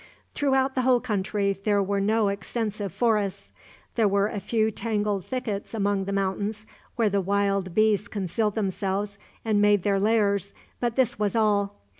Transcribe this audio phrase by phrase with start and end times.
[0.33, 3.51] Throughout the whole country there were no extensive forests.
[3.93, 9.19] There were a few tangled thickets among the mountains, where the wild beasts concealed themselves
[9.45, 11.75] and made their lairs, but this was all.